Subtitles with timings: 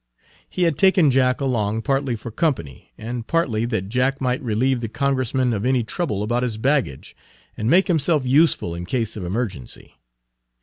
[0.49, 4.89] He had taken Jack along, partly for company, and partly that Jack might relieve the
[4.89, 7.15] Congressman of any trouble about his baggage,
[7.55, 9.99] and make himself useful in case of emergency.